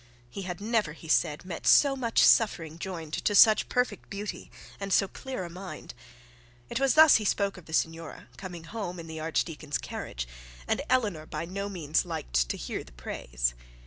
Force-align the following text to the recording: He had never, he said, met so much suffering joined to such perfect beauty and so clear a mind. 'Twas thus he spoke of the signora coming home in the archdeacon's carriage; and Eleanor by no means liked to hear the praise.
He 0.31 0.41
had 0.41 0.59
never, 0.59 0.93
he 0.93 1.07
said, 1.07 1.45
met 1.45 1.67
so 1.67 1.95
much 1.95 2.23
suffering 2.25 2.79
joined 2.79 3.13
to 3.23 3.35
such 3.35 3.69
perfect 3.69 4.09
beauty 4.09 4.49
and 4.79 4.91
so 4.91 5.07
clear 5.07 5.43
a 5.43 5.47
mind. 5.51 5.93
'Twas 6.73 6.95
thus 6.95 7.17
he 7.17 7.23
spoke 7.23 7.55
of 7.55 7.67
the 7.67 7.73
signora 7.73 8.27
coming 8.35 8.63
home 8.63 8.99
in 8.99 9.05
the 9.05 9.19
archdeacon's 9.19 9.77
carriage; 9.77 10.27
and 10.67 10.81
Eleanor 10.89 11.27
by 11.27 11.45
no 11.45 11.69
means 11.69 12.03
liked 12.03 12.49
to 12.49 12.57
hear 12.57 12.83
the 12.83 12.93
praise. 12.93 13.53